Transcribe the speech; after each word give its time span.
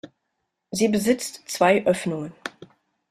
Sie 0.71 0.87
besitzt 0.87 1.43
zwei 1.45 1.85
Öffnungen. 1.85 2.31